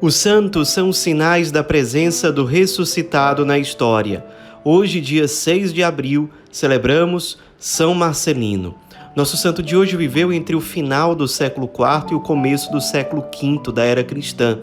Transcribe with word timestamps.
Os 0.00 0.14
santos 0.14 0.68
são 0.68 0.92
sinais 0.92 1.50
da 1.50 1.64
presença 1.64 2.30
do 2.30 2.44
ressuscitado 2.44 3.44
na 3.44 3.58
história. 3.58 4.24
Hoje, 4.64 5.00
dia 5.00 5.26
6 5.26 5.72
de 5.72 5.82
abril, 5.82 6.30
celebramos 6.52 7.36
São 7.58 7.94
Marcelino. 7.94 8.76
Nosso 9.16 9.36
santo 9.36 9.60
de 9.60 9.76
hoje 9.76 9.96
viveu 9.96 10.32
entre 10.32 10.54
o 10.54 10.60
final 10.60 11.16
do 11.16 11.26
século 11.26 11.68
IV 11.68 12.12
e 12.12 12.14
o 12.14 12.20
começo 12.20 12.70
do 12.70 12.80
século 12.80 13.22
V 13.22 13.72
da 13.72 13.82
era 13.82 14.04
cristã. 14.04 14.60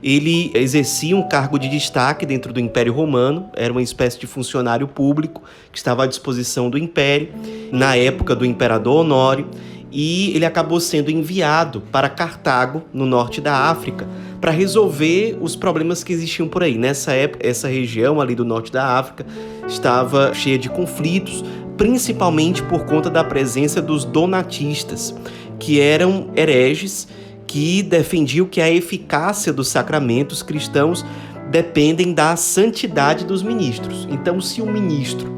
Ele 0.00 0.52
exercia 0.54 1.16
um 1.16 1.28
cargo 1.28 1.58
de 1.58 1.68
destaque 1.68 2.24
dentro 2.24 2.52
do 2.52 2.60
Império 2.60 2.92
Romano, 2.92 3.50
era 3.56 3.72
uma 3.72 3.82
espécie 3.82 4.20
de 4.20 4.28
funcionário 4.28 4.86
público 4.86 5.42
que 5.72 5.78
estava 5.78 6.04
à 6.04 6.06
disposição 6.06 6.70
do 6.70 6.78
império 6.78 7.30
na 7.72 7.96
época 7.96 8.36
do 8.36 8.46
imperador 8.46 9.00
Honório 9.00 9.48
e 9.90 10.30
ele 10.36 10.44
acabou 10.44 10.78
sendo 10.78 11.10
enviado 11.10 11.80
para 11.90 12.08
Cartago, 12.08 12.82
no 12.92 13.06
norte 13.06 13.40
da 13.40 13.70
África, 13.70 14.06
para 14.40 14.50
resolver 14.50 15.36
os 15.40 15.56
problemas 15.56 16.04
que 16.04 16.12
existiam 16.12 16.48
por 16.48 16.62
aí. 16.62 16.76
Nessa 16.76 17.12
época, 17.12 17.46
essa 17.46 17.68
região 17.68 18.20
ali 18.20 18.34
do 18.34 18.44
norte 18.44 18.70
da 18.70 18.98
África 18.98 19.26
estava 19.66 20.32
cheia 20.34 20.58
de 20.58 20.68
conflitos, 20.68 21.44
principalmente 21.76 22.62
por 22.62 22.84
conta 22.84 23.10
da 23.10 23.24
presença 23.24 23.80
dos 23.82 24.04
donatistas, 24.04 25.14
que 25.58 25.80
eram 25.80 26.30
hereges 26.36 27.08
que 27.46 27.82
defendiam 27.82 28.46
que 28.46 28.60
a 28.60 28.70
eficácia 28.70 29.52
dos 29.52 29.68
sacramentos 29.68 30.42
cristãos 30.42 31.04
dependem 31.50 32.12
da 32.12 32.34
santidade 32.36 33.24
dos 33.24 33.42
ministros. 33.42 34.06
Então, 34.10 34.40
se 34.40 34.60
o 34.60 34.66
ministro 34.66 35.36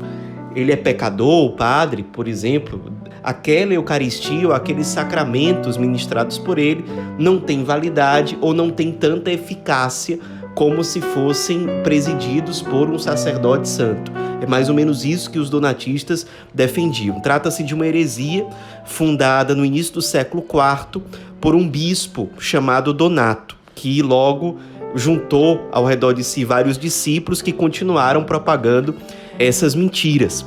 ele 0.54 0.72
é 0.72 0.76
pecador, 0.76 1.44
o 1.44 1.56
padre, 1.56 2.02
por 2.02 2.26
exemplo, 2.26 2.80
aquela 3.22 3.74
Eucaristia 3.74 4.48
ou 4.48 4.55
aqueles 4.55 4.86
sacramentos 4.86 5.77
ministrados 5.77 6.38
por 6.38 6.58
ele 6.58 6.84
não 7.19 7.38
têm 7.38 7.64
validade 7.64 8.36
ou 8.41 8.52
não 8.52 8.70
têm 8.70 8.92
tanta 8.92 9.30
eficácia 9.30 10.19
como 10.55 10.83
se 10.83 11.00
fossem 11.00 11.66
presididos 11.84 12.60
por 12.60 12.91
um 12.91 12.98
sacerdote 12.98 13.69
santo. 13.69 14.10
É 14.41 14.47
mais 14.47 14.69
ou 14.69 14.75
menos 14.75 15.05
isso 15.05 15.30
que 15.30 15.38
os 15.38 15.48
donatistas 15.48 16.27
defendiam. 16.52 17.20
Trata-se 17.20 17.62
de 17.62 17.75
uma 17.75 17.86
heresia 17.86 18.47
fundada 18.84 19.55
no 19.55 19.64
início 19.64 19.94
do 19.94 20.03
século 20.03 20.44
IV 20.44 21.03
por 21.41 21.55
um 21.55 21.69
bispo 21.69 22.28
chamado 22.38 22.92
Donato, 22.92 23.56
que 23.75 24.03
logo 24.03 24.58
juntou 24.94 25.69
ao 25.70 25.84
redor 25.84 26.12
de 26.12 26.25
si 26.25 26.44
vários 26.44 26.78
discípulos 26.78 27.42
que 27.42 27.53
continuaram 27.53 28.25
propagando 28.25 28.97
essas 29.38 29.75
mentiras. 29.75 30.44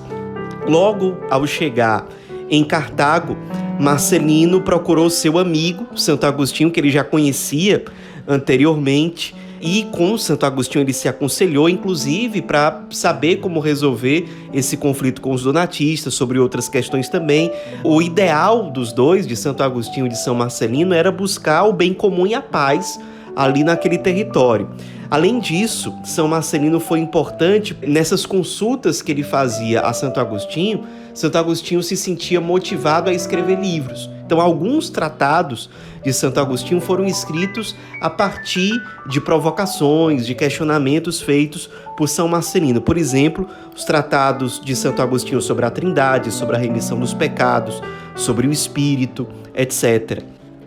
Logo 0.68 1.18
ao 1.30 1.48
chegar 1.48 2.06
em 2.52 2.66
Cartago, 2.66 3.38
Marcelino 3.80 4.62
procurou 4.62 5.10
seu 5.10 5.40
amigo, 5.40 5.88
Santo 5.96 6.26
Agostinho, 6.26 6.70
que 6.70 6.80
ele 6.80 6.92
já 6.92 7.04
conhecia 7.04 7.84
anteriormente, 8.28 9.34
e 9.62 9.88
com 9.92 10.18
Santo 10.18 10.46
Agostinho 10.46 10.84
ele 10.84 10.92
se 10.92 11.08
aconselhou, 11.08 11.70
inclusive, 11.70 12.42
para 12.42 12.84
saber 12.90 13.38
como 13.38 13.60
resolver 13.60 14.28
esse 14.52 14.76
conflito 14.76 15.22
com 15.22 15.32
os 15.32 15.44
donatistas, 15.44 16.14
sobre 16.14 16.40
outras 16.40 16.68
questões 16.68 17.08
também. 17.08 17.52
O 17.84 18.02
ideal 18.02 18.70
dos 18.70 18.92
dois, 18.92 19.26
de 19.26 19.36
Santo 19.36 19.64
Agostinho 19.64 20.08
e 20.08 20.10
de 20.10 20.18
São 20.18 20.36
Marcelino, 20.36 20.94
era 20.94 21.12
buscar 21.12 21.64
o 21.64 21.74
bem 21.74 21.94
comum 21.94 22.28
e 22.28 22.34
a 22.34 22.42
paz 22.42 23.00
ali 23.36 23.64
naquele 23.64 23.98
território. 23.98 24.70
Além 25.12 25.40
disso, 25.40 25.94
São 26.06 26.26
Marcelino 26.26 26.80
foi 26.80 27.00
importante 27.00 27.78
nessas 27.86 28.26
consultas 28.26 29.02
que 29.02 29.12
ele 29.12 29.24
fazia 29.24 29.82
a 29.82 29.92
Santo 29.92 30.22
Agostinho. 30.22 30.86
Santo 31.14 31.38
Agostinho 31.38 31.84
se 31.84 31.98
sentia 31.98 32.40
motivado 32.40 33.10
a 33.10 33.14
escrever 33.14 33.60
livros. 33.60 34.10
Então, 34.26 34.40
alguns 34.40 34.90
tratados 34.90 35.70
de 36.02 36.14
Santo 36.14 36.40
Agostinho 36.40 36.80
foram 36.80 37.06
escritos 37.06 37.76
a 38.00 38.10
partir 38.10 38.72
de 39.10 39.20
provocações, 39.20 40.26
de 40.26 40.34
questionamentos 40.34 41.20
feitos 41.20 41.70
por 41.98 42.08
São 42.08 42.30
Marcelino. 42.30 42.80
Por 42.80 42.98
exemplo, 42.98 43.46
os 43.76 43.84
tratados 43.84 44.62
de 44.64 44.74
Santo 44.78 45.02
Agostinho 45.02 45.42
sobre 45.42 45.66
a 45.66 45.70
Trindade, 45.70 46.32
sobre 46.32 46.56
a 46.56 46.60
remissão 46.60 46.98
dos 46.98 47.14
pecados, 47.14 47.82
sobre 48.16 48.48
o 48.48 48.52
espírito, 48.54 49.28
etc. 49.54 50.24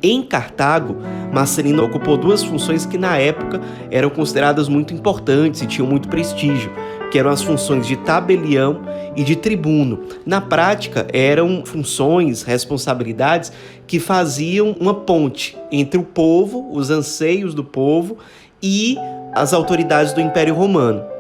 Em 0.07 0.23
Cartago, 0.23 0.99
Marcelino 1.33 1.83
ocupou 1.83 2.19
duas 2.19 2.45
funções 2.45 2.85
que 2.85 2.99
na 2.99 3.17
época 3.17 3.59
eram 3.91 4.11
consideradas 4.11 4.69
muito 4.69 4.93
importantes 4.93 5.63
e 5.63 5.67
tinham 5.67 5.89
muito 5.89 6.11
prestígio, 6.11 6.71
que 7.11 7.19
eram 7.19 7.31
as 7.31 7.41
funções 7.41 7.87
de 7.87 7.97
tabelião 7.97 8.83
e 9.17 9.25
de 9.25 9.35
tribuno. 9.35 10.03
Na 10.27 10.43
prática, 10.43 11.07
eram 11.11 11.65
funções, 11.65 12.43
responsabilidades 12.43 13.51
que 13.87 13.99
faziam 13.99 14.77
uma 14.79 14.93
ponte 14.93 15.57
entre 15.73 15.99
o 15.99 16.05
povo, 16.05 16.71
os 16.71 16.91
anseios 16.91 17.55
do 17.55 17.65
povo 17.65 18.19
e 18.63 18.99
as 19.33 19.55
autoridades 19.55 20.13
do 20.13 20.21
Império 20.21 20.55
Romano. 20.55 21.14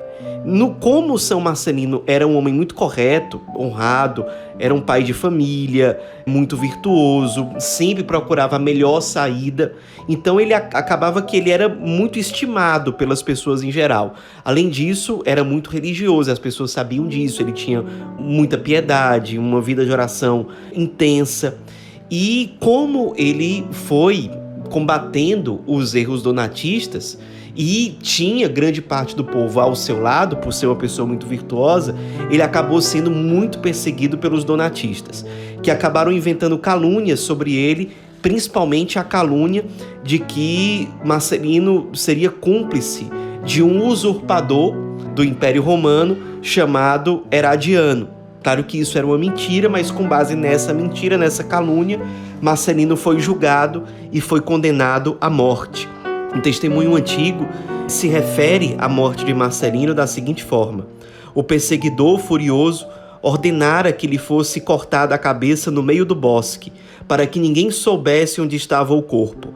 No 0.44 0.74
como 0.74 1.18
São 1.18 1.40
Marcelino 1.40 2.02
era 2.06 2.26
um 2.26 2.36
homem 2.36 2.52
muito 2.52 2.74
correto, 2.74 3.40
honrado, 3.56 4.26
era 4.58 4.74
um 4.74 4.80
pai 4.80 5.02
de 5.02 5.14
família, 5.14 5.98
muito 6.26 6.56
virtuoso, 6.56 7.48
sempre 7.58 8.02
procurava 8.04 8.56
a 8.56 8.58
melhor 8.58 9.00
saída. 9.00 9.74
Então 10.06 10.38
ele 10.38 10.52
acabava 10.52 11.22
que 11.22 11.36
ele 11.36 11.50
era 11.50 11.68
muito 11.68 12.18
estimado 12.18 12.92
pelas 12.92 13.22
pessoas 13.22 13.62
em 13.62 13.72
geral. 13.72 14.14
Além 14.44 14.68
disso, 14.68 15.22
era 15.24 15.42
muito 15.42 15.70
religioso, 15.70 16.30
as 16.30 16.38
pessoas 16.38 16.70
sabiam 16.70 17.08
disso. 17.08 17.40
Ele 17.40 17.52
tinha 17.52 17.82
muita 18.18 18.58
piedade, 18.58 19.38
uma 19.38 19.62
vida 19.62 19.84
de 19.84 19.90
oração 19.90 20.48
intensa. 20.74 21.56
E 22.10 22.54
como 22.60 23.14
ele 23.16 23.66
foi 23.70 24.30
combatendo 24.70 25.60
os 25.66 25.94
erros 25.94 26.22
donatistas, 26.22 27.18
e 27.56 27.97
tinha 28.00 28.48
grande 28.48 28.82
parte 28.82 29.15
do 29.15 29.25
povo 29.25 29.60
ao 29.60 29.76
seu 29.76 30.00
lado, 30.00 30.37
por 30.37 30.53
ser 30.53 30.66
uma 30.66 30.76
pessoa 30.76 31.06
muito 31.06 31.26
virtuosa, 31.26 31.94
ele 32.31 32.42
acabou 32.42 32.81
sendo 32.81 33.10
muito 33.10 33.60
perseguido 33.60 34.19
pelos 34.19 34.44
donatistas, 34.44 35.25
que 35.62 35.70
acabaram 35.70 36.10
inventando 36.10 36.59
calúnias 36.59 37.20
sobre 37.20 37.54
ele, 37.54 37.93
principalmente 38.20 38.98
a 38.98 39.04
calúnia 39.04 39.64
de 40.03 40.19
que 40.19 40.88
Marcelino 41.04 41.91
seria 41.94 42.31
cúmplice 42.31 43.06
de 43.44 43.62
um 43.62 43.87
usurpador 43.87 44.75
do 45.14 45.22
Império 45.22 45.62
Romano 45.62 46.16
chamado 46.43 47.25
Heradiano. 47.31 48.09
Claro 48.43 48.64
que 48.64 48.78
isso 48.78 48.98
era 48.98 49.06
uma 49.06 49.16
mentira, 49.16 49.69
mas 49.69 49.91
com 49.91 50.06
base 50.06 50.34
nessa 50.34 50.75
mentira, 50.75 51.16
nessa 51.16 51.44
calúnia, 51.44 52.00
Marcelino 52.43 52.97
foi 52.97 53.19
julgado 53.19 53.84
e 54.12 54.20
foi 54.20 54.41
condenado 54.41 55.16
à 55.20 55.31
morte. 55.31 55.88
Um 56.34 56.40
testemunho 56.40 56.96
antigo 56.96 57.46
se 57.86 58.08
refere 58.08 58.74
à 58.78 58.88
morte 58.88 59.24
de 59.24 59.32
Marcelino 59.32 59.94
da 59.94 60.06
seguinte 60.06 60.42
forma: 60.42 60.86
O 61.34 61.42
perseguidor 61.42 62.18
furioso 62.18 62.86
ordenara 63.22 63.92
que 63.92 64.06
lhe 64.06 64.18
fosse 64.18 64.60
cortada 64.60 65.14
a 65.14 65.18
cabeça 65.18 65.70
no 65.70 65.82
meio 65.82 66.04
do 66.04 66.14
bosque, 66.14 66.72
para 67.06 67.26
que 67.26 67.38
ninguém 67.38 67.70
soubesse 67.70 68.40
onde 68.40 68.56
estava 68.56 68.94
o 68.94 69.02
corpo. 69.02 69.48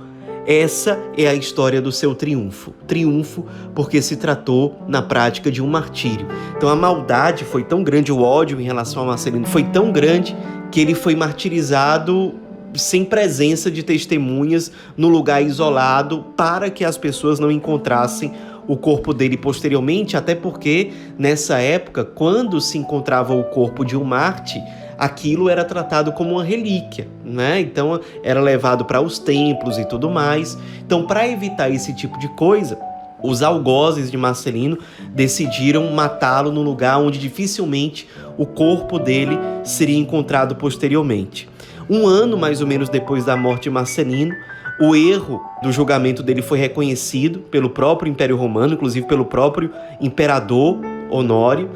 Essa 0.47 0.99
é 1.15 1.29
a 1.29 1.35
história 1.35 1.79
do 1.83 1.93
seu 1.93 2.15
triunfo. 2.15 2.73
Triunfo 2.87 3.45
porque 3.75 4.01
se 4.01 4.17
tratou 4.17 4.81
na 4.89 5.03
prática 5.03 5.51
de 5.51 5.61
um 5.61 5.67
martírio. 5.67 6.27
Então 6.57 6.71
a 6.71 6.77
maldade 6.77 7.45
foi 7.45 7.63
tão 7.63 7.85
grande, 7.85 8.11
o 8.11 8.23
ódio 8.23 8.59
em 8.59 8.65
relação 8.65 9.03
a 9.03 9.07
Marcelino 9.07 9.47
foi 9.47 9.65
tão 9.65 9.93
grande 9.93 10.35
que 10.71 10.81
ele 10.81 10.95
foi 10.95 11.15
martirizado 11.15 12.35
sem 12.79 13.05
presença 13.05 13.71
de 13.71 13.83
testemunhas 13.83 14.71
no 14.97 15.09
lugar 15.09 15.43
isolado 15.43 16.25
para 16.37 16.71
que 16.71 16.85
as 16.85 16.97
pessoas 16.97 17.39
não 17.39 17.51
encontrassem 17.51 18.33
o 18.67 18.77
corpo 18.77 19.15
dele 19.15 19.37
posteriormente, 19.37 20.17
até 20.17 20.35
porque 20.35 20.93
nessa 21.19 21.59
época, 21.59 22.05
quando 22.05 22.61
se 22.61 22.77
encontrava 22.77 23.35
o 23.35 23.45
corpo 23.45 23.85
de 23.85 23.97
um 23.97 24.05
Marte, 24.05 24.63
aquilo 24.99 25.49
era 25.49 25.65
tratado 25.65 26.13
como 26.13 26.33
uma 26.33 26.45
relíquia, 26.45 27.09
né? 27.25 27.61
Então 27.61 27.99
era 28.23 28.41
levado 28.41 28.85
para 28.85 29.01
os 29.01 29.19
templos 29.19 29.79
e 29.79 29.87
tudo 29.87 30.11
mais. 30.11 30.59
Então, 30.85 31.07
para 31.07 31.27
evitar 31.27 31.71
esse 31.71 31.95
tipo 31.95 32.19
de 32.19 32.29
coisa, 32.29 32.79
os 33.23 33.43
algozes 33.43 34.11
de 34.11 34.17
Marcelino 34.17 34.79
decidiram 35.15 35.91
matá-lo 35.93 36.53
no 36.53 36.63
lugar 36.63 36.99
onde 36.99 37.19
dificilmente 37.19 38.07
o 38.37 38.47
corpo 38.47 38.99
dele 38.99 39.39
seria 39.65 39.99
encontrado 39.99 40.57
posteriormente. 40.57 41.49
Um 41.91 42.07
ano 42.07 42.37
mais 42.37 42.61
ou 42.61 42.67
menos 42.67 42.89
depois 42.89 43.25
da 43.25 43.37
morte 43.37 43.65
de 43.65 43.71
Marcelino, 43.71 44.35
o 44.81 44.95
erro 44.95 45.43
do 45.63 45.73
julgamento 45.73 46.23
dele 46.23 46.43
foi 46.43 46.59
reconhecido 46.59 47.41
pelo 47.41 47.71
próprio 47.71 48.11
Império 48.11 48.37
Romano, 48.37 48.75
inclusive 48.75 49.07
pelo 49.07 49.25
próprio 49.25 49.73
imperador 50.01 50.79
Honório, 51.11 51.71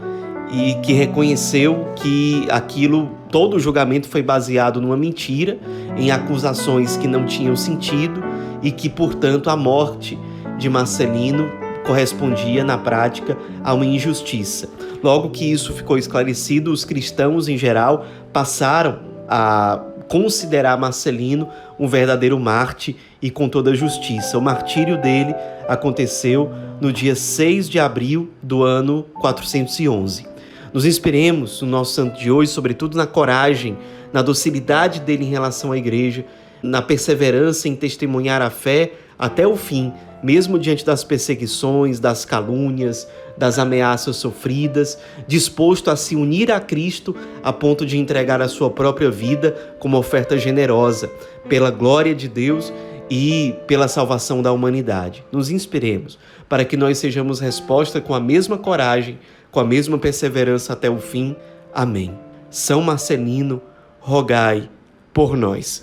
e 0.52 0.74
que 0.82 0.92
reconheceu 0.92 1.86
que 1.96 2.46
aquilo, 2.50 3.08
todo 3.30 3.56
o 3.56 3.58
julgamento 3.58 4.06
foi 4.06 4.22
baseado 4.22 4.80
numa 4.80 4.96
mentira, 4.96 5.58
em 5.96 6.10
acusações 6.10 6.96
que 6.96 7.08
não 7.08 7.24
tinham 7.24 7.56
sentido 7.56 8.22
e 8.62 8.70
que, 8.70 8.88
portanto, 8.88 9.48
a 9.48 9.56
morte 9.56 10.18
de 10.58 10.68
Marcelino 10.68 11.50
correspondia 11.86 12.62
na 12.62 12.76
prática 12.76 13.36
a 13.64 13.72
uma 13.72 13.86
injustiça. 13.86 14.68
Logo 15.02 15.30
que 15.30 15.50
isso 15.50 15.72
ficou 15.72 15.96
esclarecido, 15.96 16.70
os 16.70 16.84
cristãos 16.84 17.48
em 17.48 17.56
geral 17.56 18.04
passaram 18.32 19.00
a 19.28 19.80
considerar 20.12 20.76
Marcelino 20.76 21.48
um 21.80 21.88
verdadeiro 21.88 22.38
Marte 22.38 22.94
e 23.22 23.30
com 23.30 23.48
toda 23.48 23.74
justiça. 23.74 24.36
O 24.36 24.42
martírio 24.42 25.00
dele 25.00 25.34
aconteceu 25.66 26.52
no 26.82 26.92
dia 26.92 27.16
6 27.16 27.66
de 27.66 27.80
abril 27.80 28.28
do 28.42 28.62
ano 28.62 29.06
411. 29.22 30.26
Nos 30.70 30.84
inspiremos 30.84 31.62
no 31.62 31.68
nosso 31.68 31.94
santo 31.94 32.20
de 32.20 32.30
hoje, 32.30 32.50
sobretudo 32.50 32.94
na 32.94 33.06
coragem, 33.06 33.78
na 34.12 34.20
docilidade 34.20 35.00
dele 35.00 35.24
em 35.24 35.30
relação 35.30 35.72
à 35.72 35.78
igreja, 35.78 36.26
na 36.62 36.82
perseverança 36.82 37.66
em 37.66 37.74
testemunhar 37.74 38.42
a 38.42 38.50
fé 38.50 38.92
até 39.18 39.46
o 39.46 39.56
fim, 39.56 39.94
mesmo 40.22 40.58
diante 40.58 40.84
das 40.84 41.02
perseguições, 41.02 41.98
das 41.98 42.26
calúnias, 42.26 43.08
das 43.42 43.58
ameaças 43.58 44.14
sofridas, 44.14 44.96
disposto 45.26 45.90
a 45.90 45.96
se 45.96 46.14
unir 46.14 46.52
a 46.52 46.60
Cristo 46.60 47.12
a 47.42 47.52
ponto 47.52 47.84
de 47.84 47.98
entregar 47.98 48.40
a 48.40 48.46
sua 48.46 48.70
própria 48.70 49.10
vida 49.10 49.50
como 49.80 49.98
oferta 49.98 50.38
generosa, 50.38 51.10
pela 51.48 51.68
glória 51.68 52.14
de 52.14 52.28
Deus 52.28 52.72
e 53.10 53.56
pela 53.66 53.88
salvação 53.88 54.42
da 54.42 54.52
humanidade. 54.52 55.24
Nos 55.32 55.50
inspiremos 55.50 56.20
para 56.48 56.64
que 56.64 56.76
nós 56.76 56.98
sejamos 56.98 57.40
resposta 57.40 58.00
com 58.00 58.14
a 58.14 58.20
mesma 58.20 58.56
coragem, 58.56 59.18
com 59.50 59.58
a 59.58 59.64
mesma 59.64 59.98
perseverança 59.98 60.74
até 60.74 60.88
o 60.88 60.98
fim. 60.98 61.34
Amém. 61.74 62.16
São 62.48 62.80
Marcelino, 62.80 63.60
rogai 63.98 64.70
por 65.12 65.36
nós. 65.36 65.82